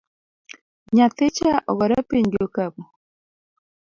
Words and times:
Nyathicha 0.95 1.51
ogore 1.71 1.95
piny 2.09 2.27
gi 2.31 2.39
okapu 2.45 2.81